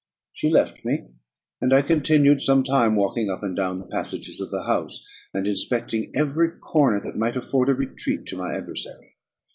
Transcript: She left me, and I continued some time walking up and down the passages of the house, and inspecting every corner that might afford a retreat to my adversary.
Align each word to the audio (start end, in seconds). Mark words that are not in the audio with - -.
She 0.33 0.49
left 0.49 0.83
me, 0.83 1.09
and 1.61 1.71
I 1.71 1.83
continued 1.83 2.41
some 2.41 2.63
time 2.63 2.95
walking 2.95 3.29
up 3.29 3.43
and 3.43 3.55
down 3.55 3.77
the 3.77 3.85
passages 3.85 4.41
of 4.41 4.49
the 4.49 4.63
house, 4.63 5.05
and 5.31 5.45
inspecting 5.45 6.11
every 6.15 6.49
corner 6.57 6.99
that 7.01 7.19
might 7.19 7.35
afford 7.35 7.69
a 7.69 7.75
retreat 7.75 8.25
to 8.25 8.37
my 8.37 8.55
adversary. 8.57 9.17